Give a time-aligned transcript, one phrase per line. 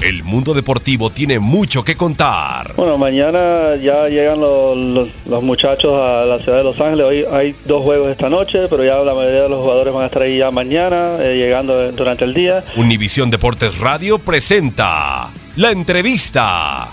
[0.00, 2.72] El mundo deportivo tiene mucho que contar.
[2.76, 7.04] Bueno, mañana ya llegan los, los- los muchachos a la ciudad de Los Ángeles.
[7.04, 10.06] Hoy hay dos juegos esta noche, pero ya la mayoría de los jugadores van a
[10.06, 12.62] estar ahí ya mañana, eh, llegando durante el día.
[12.76, 16.86] Univisión Deportes Radio presenta la entrevista.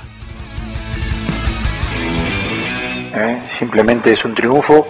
[3.16, 3.44] ¿eh?
[3.59, 4.88] simplemente es un triunfo,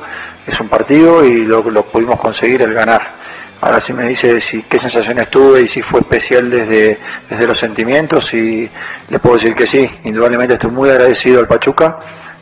[0.48, 3.25] es un partido y lo, lo pudimos conseguir el ganar.
[3.62, 7.58] Ahora si me dice si, qué sensaciones tuve y si fue especial desde, desde los
[7.58, 8.70] sentimientos y
[9.10, 11.98] le puedo decir que sí, indudablemente estoy muy agradecido al Pachuca,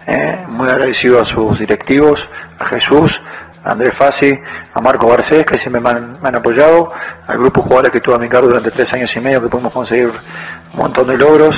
[0.08, 0.44] ¿eh?
[0.50, 2.28] muy agradecido a sus directivos,
[2.59, 3.22] a Jesús,
[3.64, 4.38] a Andrés Fassi,
[4.73, 6.91] a Marco Garcés que siempre me han, apoyado,
[7.28, 9.50] al grupo de jugadores que tuve a mi cargo durante tres años y medio que
[9.50, 11.56] pudimos conseguir un montón de logros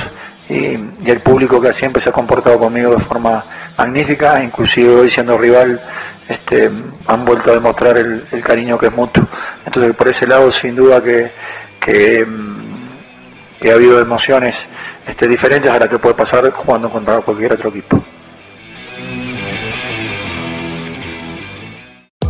[0.48, 3.44] y, y el público que siempre se ha comportado conmigo de forma
[3.76, 5.80] magnífica, inclusive hoy siendo rival,
[6.28, 6.70] este,
[7.06, 9.26] han vuelto a demostrar el, cariño que es mutuo.
[9.64, 11.30] Entonces por ese lado sin duda que,
[11.80, 14.56] que, mm, que ha habido emociones
[15.06, 18.02] este, diferentes a las que puede pasar jugando contra cualquier otro equipo.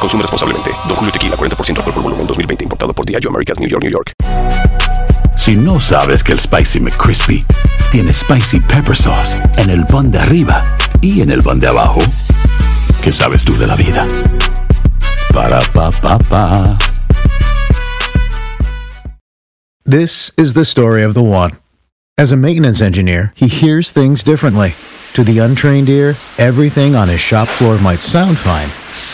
[0.00, 0.70] Consume responsablemente.
[0.88, 2.64] Don Julio Tequila, 40% alcohol por volumen, 2020.
[2.64, 4.12] Importado por Diageo Americas, New York, New York.
[5.36, 7.44] Si no sabes que el Spicy McCrispy
[7.92, 10.62] tiene Spicy Pepper Sauce en el pan de arriba
[11.00, 12.00] y en el pan de abajo,
[13.02, 14.06] ¿qué sabes tú de la vida?
[15.32, 16.78] Para, pa, pa, pa.
[19.84, 21.52] This is the story of the one.
[22.18, 24.74] As a maintenance engineer, he hears things differently.
[25.14, 28.68] To the untrained ear, everything on his shop floor might sound fine,